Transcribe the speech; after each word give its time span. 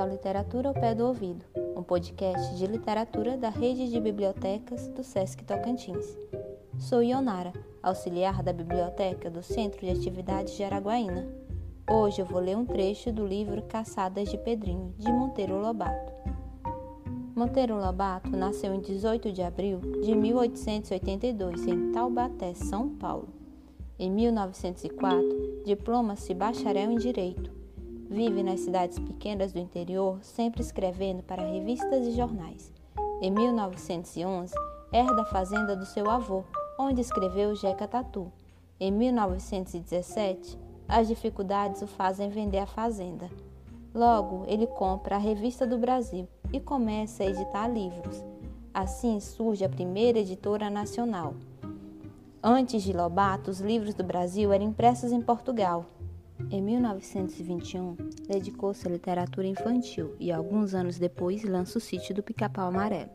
ao 0.00 0.08
Literatura 0.08 0.68
ao 0.68 0.74
Pé 0.74 0.94
do 0.94 1.06
Ouvido, 1.06 1.44
um 1.76 1.82
podcast 1.82 2.56
de 2.56 2.66
literatura 2.66 3.36
da 3.36 3.50
rede 3.50 3.90
de 3.90 4.00
bibliotecas 4.00 4.88
do 4.88 5.04
SESC 5.04 5.44
Tocantins. 5.44 6.16
Sou 6.78 7.02
Ionara, 7.02 7.52
auxiliar 7.82 8.42
da 8.42 8.50
biblioteca 8.50 9.30
do 9.30 9.42
Centro 9.42 9.80
de 9.80 9.90
Atividades 9.90 10.56
de 10.56 10.64
Araguaína. 10.64 11.28
Hoje 11.88 12.22
eu 12.22 12.24
vou 12.24 12.40
ler 12.40 12.56
um 12.56 12.64
trecho 12.64 13.12
do 13.12 13.26
livro 13.26 13.60
Caçadas 13.62 14.30
de 14.30 14.38
Pedrinho, 14.38 14.94
de 14.96 15.12
Monteiro 15.12 15.60
Lobato. 15.60 16.12
Monteiro 17.36 17.76
Lobato 17.76 18.30
nasceu 18.30 18.72
em 18.72 18.80
18 18.80 19.30
de 19.30 19.42
abril 19.42 19.80
de 20.02 20.14
1882 20.14 21.66
em 21.66 21.92
Taubaté, 21.92 22.54
São 22.54 22.88
Paulo. 22.88 23.28
Em 23.98 24.10
1904, 24.10 25.62
diploma-se 25.66 26.32
bacharel 26.32 26.90
em 26.90 26.96
Direito 26.96 27.59
Vive 28.10 28.42
nas 28.42 28.58
cidades 28.58 28.98
pequenas 28.98 29.52
do 29.52 29.60
interior, 29.60 30.18
sempre 30.20 30.60
escrevendo 30.60 31.22
para 31.22 31.46
revistas 31.46 32.04
e 32.08 32.10
jornais. 32.10 32.72
Em 33.22 33.30
1911, 33.30 34.52
herda 34.92 35.22
a 35.22 35.26
fazenda 35.26 35.76
do 35.76 35.86
seu 35.86 36.10
avô, 36.10 36.42
onde 36.76 37.00
escreveu 37.00 37.54
Jeca 37.54 37.86
Tatu. 37.86 38.26
Em 38.80 38.90
1917, 38.90 40.58
as 40.88 41.06
dificuldades 41.06 41.82
o 41.82 41.86
fazem 41.86 42.28
vender 42.30 42.58
a 42.58 42.66
fazenda. 42.66 43.30
Logo, 43.94 44.44
ele 44.48 44.66
compra 44.66 45.14
a 45.14 45.18
Revista 45.18 45.64
do 45.64 45.78
Brasil 45.78 46.26
e 46.52 46.58
começa 46.58 47.22
a 47.22 47.26
editar 47.26 47.68
livros. 47.68 48.24
Assim 48.74 49.20
surge 49.20 49.64
a 49.64 49.68
primeira 49.68 50.18
editora 50.18 50.68
nacional. 50.68 51.34
Antes 52.42 52.82
de 52.82 52.92
Lobato, 52.92 53.52
os 53.52 53.60
livros 53.60 53.94
do 53.94 54.02
Brasil 54.02 54.52
eram 54.52 54.64
impressos 54.64 55.12
em 55.12 55.22
Portugal, 55.22 55.86
em 56.50 56.62
1921, 56.62 57.96
dedicou-se 58.28 58.86
à 58.86 58.90
literatura 58.90 59.46
infantil 59.46 60.14
e, 60.18 60.30
alguns 60.30 60.74
anos 60.74 60.98
depois, 60.98 61.42
lança 61.42 61.78
o 61.78 61.80
Sítio 61.80 62.14
do 62.14 62.22
Pica-Pau 62.22 62.68
Amarelo. 62.68 63.10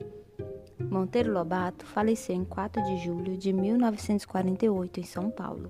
Monteiro 0.79 1.33
Lobato 1.33 1.85
faleceu 1.85 2.35
em 2.35 2.45
4 2.45 2.83
de 2.83 2.97
julho 2.97 3.37
de 3.37 3.51
1948 3.51 4.99
em 4.99 5.03
São 5.03 5.29
Paulo. 5.29 5.69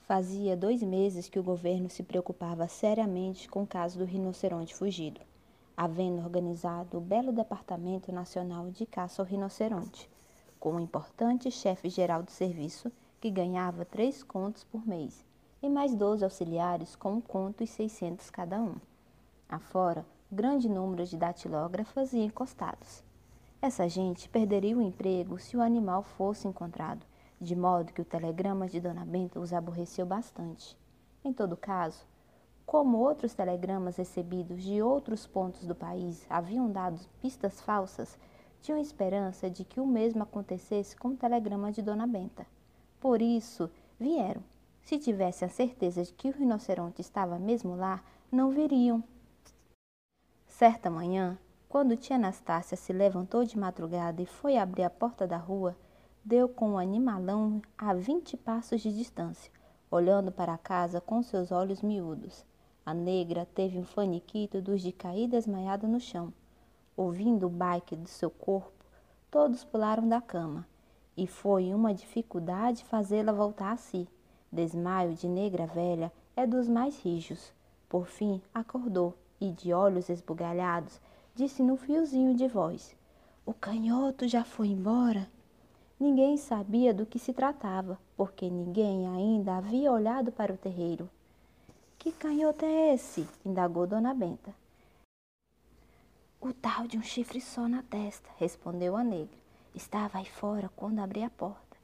Fazia 0.00 0.56
dois 0.56 0.82
meses 0.82 1.28
que 1.28 1.38
o 1.38 1.42
governo 1.42 1.90
se 1.90 2.02
preocupava 2.02 2.68
seriamente 2.68 3.48
com 3.48 3.64
o 3.64 3.66
caso 3.66 3.98
do 3.98 4.04
rinoceronte 4.04 4.74
fugido, 4.74 5.20
havendo 5.76 6.22
organizado 6.22 6.98
o 6.98 7.00
belo 7.00 7.32
Departamento 7.32 8.12
Nacional 8.12 8.70
de 8.70 8.86
Caça 8.86 9.20
ao 9.20 9.26
Rinoceronte, 9.26 10.08
com 10.60 10.74
um 10.74 10.80
importante 10.80 11.50
chefe 11.50 11.88
geral 11.88 12.22
do 12.22 12.30
serviço 12.30 12.90
que 13.20 13.30
ganhava 13.30 13.84
três 13.84 14.22
contos 14.22 14.64
por 14.64 14.86
mês 14.86 15.24
e 15.62 15.68
mais 15.68 15.94
12 15.94 16.24
auxiliares 16.24 16.94
com 16.94 17.14
um 17.14 17.20
conto 17.20 17.62
e 17.62 17.66
600 17.66 18.30
cada 18.30 18.60
um. 18.60 18.76
Afora, 19.48 20.04
grande 20.30 20.68
número 20.68 21.04
de 21.04 21.16
datilógrafas 21.16 22.12
e 22.12 22.18
encostados. 22.18 23.02
Essa 23.60 23.88
gente 23.88 24.28
perderia 24.28 24.76
o 24.76 24.82
emprego 24.82 25.38
se 25.38 25.56
o 25.56 25.62
animal 25.62 26.02
fosse 26.02 26.46
encontrado, 26.46 27.06
de 27.40 27.56
modo 27.56 27.92
que 27.92 28.00
o 28.00 28.04
telegrama 28.04 28.68
de 28.68 28.80
Dona 28.80 29.04
Benta 29.04 29.40
os 29.40 29.52
aborreceu 29.52 30.04
bastante. 30.06 30.76
Em 31.24 31.32
todo 31.32 31.56
caso, 31.56 32.06
como 32.64 32.98
outros 32.98 33.34
telegramas 33.34 33.96
recebidos 33.96 34.62
de 34.62 34.82
outros 34.82 35.26
pontos 35.26 35.64
do 35.66 35.74
país 35.74 36.26
haviam 36.28 36.70
dado 36.70 37.00
pistas 37.20 37.60
falsas, 37.60 38.18
tinham 38.60 38.80
esperança 38.80 39.48
de 39.48 39.64
que 39.64 39.80
o 39.80 39.86
mesmo 39.86 40.22
acontecesse 40.22 40.96
com 40.96 41.08
o 41.08 41.16
telegrama 41.16 41.70
de 41.70 41.82
Dona 41.82 42.06
Benta. 42.06 42.46
Por 43.00 43.20
isso, 43.22 43.70
vieram 43.98 44.42
se 44.86 45.00
tivesse 45.00 45.44
a 45.44 45.48
certeza 45.48 46.04
de 46.04 46.12
que 46.12 46.28
o 46.28 46.32
rinoceronte 46.32 47.00
estava 47.00 47.40
mesmo 47.40 47.74
lá, 47.74 48.00
não 48.30 48.52
viriam. 48.52 49.02
Certa 50.46 50.88
manhã, 50.88 51.36
quando 51.68 51.96
tia 51.96 52.14
Anastácia 52.14 52.76
se 52.76 52.92
levantou 52.92 53.44
de 53.44 53.58
madrugada 53.58 54.22
e 54.22 54.26
foi 54.26 54.56
abrir 54.56 54.84
a 54.84 54.90
porta 54.90 55.26
da 55.26 55.36
rua, 55.36 55.76
deu 56.24 56.48
com 56.48 56.74
o 56.74 56.78
animalão 56.78 57.60
a 57.76 57.92
vinte 57.94 58.36
passos 58.36 58.80
de 58.80 58.96
distância, 58.96 59.50
olhando 59.90 60.30
para 60.30 60.54
a 60.54 60.58
casa 60.58 61.00
com 61.00 61.20
seus 61.20 61.50
olhos 61.50 61.82
miúdos. 61.82 62.46
A 62.84 62.94
negra 62.94 63.44
teve 63.44 63.80
um 63.80 63.84
faniquito 63.84 64.62
dos 64.62 64.80
de 64.80 64.92
cair 64.92 65.26
desmaiada 65.26 65.88
no 65.88 65.98
chão. 65.98 66.32
Ouvindo 66.96 67.48
o 67.48 67.50
baique 67.50 67.96
do 67.96 68.08
seu 68.08 68.30
corpo, 68.30 68.86
todos 69.32 69.64
pularam 69.64 70.08
da 70.08 70.20
cama, 70.20 70.64
e 71.16 71.26
foi 71.26 71.72
uma 71.72 71.94
dificuldade 71.94 72.84
fazê-la 72.84 73.32
voltar 73.32 73.72
a 73.72 73.76
si. 73.76 74.06
Desmaio 74.52 75.14
de 75.14 75.26
negra 75.26 75.66
velha 75.66 76.12
é 76.36 76.46
dos 76.46 76.68
mais 76.68 76.98
rijos. 77.00 77.52
Por 77.88 78.06
fim, 78.06 78.40
acordou 78.52 79.14
e, 79.40 79.50
de 79.50 79.72
olhos 79.72 80.08
esbugalhados, 80.08 81.00
disse 81.34 81.62
no 81.62 81.76
fiozinho 81.76 82.34
de 82.34 82.46
voz: 82.46 82.94
O 83.44 83.54
canhoto 83.54 84.28
já 84.28 84.44
foi 84.44 84.68
embora? 84.68 85.28
Ninguém 85.98 86.36
sabia 86.36 86.92
do 86.92 87.06
que 87.06 87.18
se 87.18 87.32
tratava, 87.32 87.98
porque 88.16 88.50
ninguém 88.50 89.06
ainda 89.06 89.56
havia 89.56 89.90
olhado 89.90 90.30
para 90.30 90.52
o 90.52 90.58
terreiro. 90.58 91.08
Que 91.98 92.12
canhoto 92.12 92.64
é 92.64 92.94
esse? 92.94 93.26
indagou 93.44 93.86
Dona 93.86 94.12
Benta. 94.12 94.54
O 96.38 96.52
tal 96.52 96.86
de 96.86 96.98
um 96.98 97.02
chifre 97.02 97.40
só 97.40 97.66
na 97.66 97.82
testa, 97.82 98.28
respondeu 98.36 98.94
a 98.94 99.02
negra. 99.02 99.45
Estava 99.76 100.16
aí 100.16 100.24
fora 100.24 100.70
quando 100.74 101.00
abri 101.00 101.22
a 101.22 101.28
porta. 101.28 101.76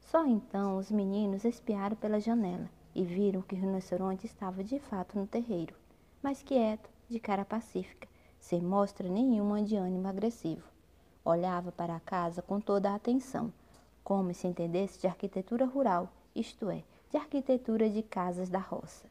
Só 0.00 0.24
então 0.26 0.78
os 0.78 0.90
meninos 0.90 1.44
espiaram 1.44 1.94
pela 1.94 2.18
janela 2.18 2.66
e 2.94 3.04
viram 3.04 3.42
que 3.42 3.54
o 3.54 3.58
rinoceronte 3.58 4.24
estava 4.24 4.64
de 4.64 4.78
fato 4.78 5.18
no 5.18 5.26
terreiro, 5.26 5.74
mas 6.22 6.42
quieto, 6.42 6.88
de 7.06 7.20
cara 7.20 7.44
pacífica, 7.44 8.08
sem 8.40 8.62
mostra 8.62 9.06
nenhuma 9.06 9.62
de 9.62 9.76
ânimo 9.76 10.08
agressivo. 10.08 10.66
Olhava 11.22 11.70
para 11.70 11.94
a 11.94 12.00
casa 12.00 12.40
com 12.40 12.58
toda 12.58 12.90
a 12.90 12.94
atenção, 12.94 13.52
como 14.02 14.32
se 14.32 14.46
entendesse 14.46 14.98
de 14.98 15.06
arquitetura 15.06 15.66
rural, 15.66 16.10
isto 16.34 16.70
é, 16.70 16.82
de 17.10 17.18
arquitetura 17.18 17.90
de 17.90 18.02
casas 18.02 18.48
da 18.48 18.58
roça. 18.58 19.04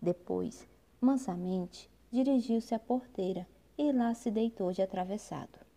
Depois, 0.00 0.64
mansamente, 1.00 1.90
dirigiu-se 2.08 2.72
à 2.72 2.78
porteira 2.78 3.48
e 3.76 3.90
lá 3.90 4.14
se 4.14 4.30
deitou 4.30 4.70
de 4.70 4.80
atravessado. 4.80 5.71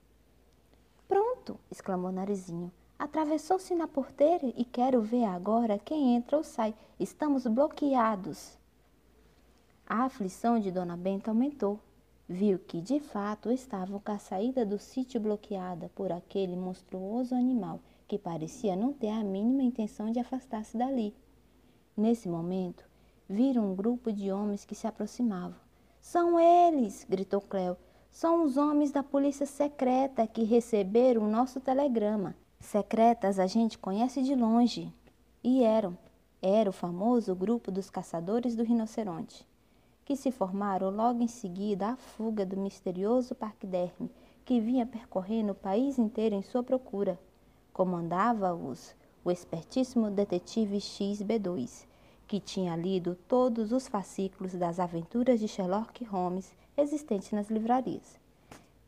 Pronto! 1.45 1.59
exclamou 1.69 2.11
Narizinho 2.11 2.71
Atravessou-se 2.97 3.75
na 3.75 3.87
porteira 3.87 4.51
e 4.55 4.65
quero 4.65 5.01
ver 5.01 5.25
agora 5.25 5.77
quem 5.77 6.15
entra 6.15 6.37
ou 6.37 6.43
sai. 6.43 6.73
Estamos 6.99 7.45
bloqueados. 7.45 8.57
A 9.85 10.05
aflição 10.05 10.57
de 10.57 10.71
Dona 10.71 10.97
Benta 10.97 11.29
aumentou. 11.29 11.79
Viu 12.27 12.57
que, 12.57 12.81
de 12.81 12.99
fato, 12.99 13.51
estavam 13.51 13.99
com 13.99 14.11
a 14.11 14.17
saída 14.17 14.65
do 14.65 14.79
sítio 14.79 15.19
bloqueada 15.19 15.91
por 15.93 16.11
aquele 16.11 16.55
monstruoso 16.55 17.35
animal 17.35 17.79
que 18.07 18.17
parecia 18.17 18.75
não 18.75 18.93
ter 18.93 19.09
a 19.09 19.23
mínima 19.23 19.61
intenção 19.61 20.09
de 20.11 20.19
afastar-se 20.19 20.77
dali. 20.77 21.13
Nesse 21.95 22.29
momento, 22.29 22.85
viram 23.29 23.71
um 23.71 23.75
grupo 23.75 24.11
de 24.11 24.31
homens 24.31 24.63
que 24.65 24.73
se 24.73 24.87
aproximavam. 24.87 25.59
São 25.99 26.39
eles! 26.39 27.05
gritou 27.07 27.41
Cléo. 27.41 27.77
São 28.15 28.45
os 28.45 28.55
homens 28.55 28.93
da 28.93 29.03
polícia 29.03 29.45
secreta 29.45 30.25
que 30.25 30.45
receberam 30.45 31.23
o 31.23 31.29
nosso 31.29 31.59
telegrama. 31.59 32.33
Secretas 32.61 33.37
a 33.37 33.45
gente 33.45 33.77
conhece 33.77 34.21
de 34.21 34.33
longe. 34.33 34.89
E 35.43 35.61
eram. 35.61 35.97
Era 36.41 36.69
o 36.69 36.71
famoso 36.71 37.35
grupo 37.35 37.73
dos 37.73 37.89
caçadores 37.89 38.55
do 38.55 38.63
rinoceronte, 38.63 39.45
que 40.05 40.15
se 40.15 40.31
formaram 40.31 40.89
logo 40.91 41.21
em 41.21 41.27
seguida 41.27 41.89
à 41.89 41.95
fuga 41.97 42.45
do 42.45 42.55
misterioso 42.55 43.35
paquiderme 43.35 44.09
que 44.45 44.61
vinha 44.61 44.85
percorrendo 44.85 45.51
o 45.51 45.55
país 45.55 45.99
inteiro 45.99 46.35
em 46.35 46.41
sua 46.41 46.63
procura. 46.63 47.19
Comandava-os 47.73 48.95
o 49.25 49.29
espertíssimo 49.29 50.09
detetive 50.09 50.77
XB2, 50.77 51.85
que 52.27 52.39
tinha 52.39 52.75
lido 52.75 53.15
todos 53.27 53.71
os 53.71 53.87
fascículos 53.87 54.53
das 54.53 54.79
aventuras 54.79 55.39
de 55.39 55.47
Sherlock 55.47 56.03
Holmes 56.05 56.55
existentes 56.75 57.31
nas 57.31 57.49
livrarias. 57.49 58.19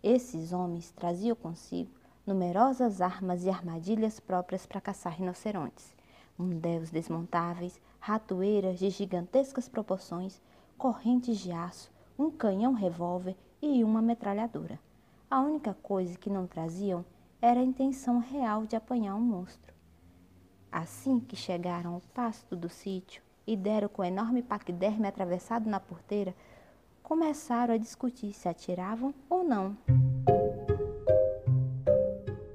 Esses 0.01 0.51
homens 0.51 0.91
traziam 0.91 1.35
consigo 1.35 1.91
numerosas 2.25 2.99
armas 2.99 3.45
e 3.45 3.49
armadilhas 3.49 4.19
próprias 4.19 4.65
para 4.65 4.81
caçar 4.81 5.13
rinocerontes, 5.13 5.93
mundéus 6.37 6.89
desmontáveis, 6.89 7.79
ratoeiras 7.99 8.79
de 8.79 8.89
gigantescas 8.89 9.69
proporções, 9.69 10.41
correntes 10.77 11.37
de 11.39 11.51
aço, 11.51 11.91
um 12.17 12.29
canhão 12.31 12.73
revólver 12.73 13.35
e 13.61 13.83
uma 13.83 14.01
metralhadora. 14.01 14.79
A 15.29 15.39
única 15.41 15.73
coisa 15.75 16.17
que 16.17 16.29
não 16.29 16.47
traziam 16.47 17.05
era 17.41 17.59
a 17.59 17.63
intenção 17.63 18.19
real 18.19 18.65
de 18.65 18.75
apanhar 18.75 19.15
um 19.15 19.21
monstro. 19.21 19.73
Assim 20.71 21.19
que 21.19 21.35
chegaram 21.35 21.93
ao 21.95 22.01
pasto 22.13 22.55
do 22.55 22.69
sítio 22.69 23.26
e 23.47 23.55
deram 23.55 23.87
com 23.87 24.01
o 24.01 24.05
enorme 24.05 24.43
paquiderme 24.43 25.07
atravessado 25.07 25.69
na 25.69 25.79
porteira, 25.79 26.35
começaram 27.01 27.73
a 27.73 27.77
discutir 27.77 28.33
se 28.33 28.49
atiravam 28.49 29.13
ou 29.29 29.43
não. 29.43 29.77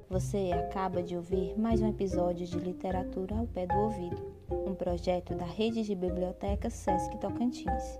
Você 0.07 0.51
acaba 0.53 1.01
de 1.01 1.17
ouvir 1.17 1.57
mais 1.59 1.81
um 1.81 1.89
episódio 1.89 2.45
de 2.45 2.59
Literatura 2.59 3.35
ao 3.35 3.47
Pé 3.47 3.65
do 3.65 3.73
Ouvido, 3.73 4.21
um 4.51 4.75
projeto 4.75 5.33
da 5.33 5.45
Rede 5.45 5.81
de 5.81 5.95
Bibliotecas 5.95 6.73
Sesc 6.73 7.17
Tocantins. 7.17 7.99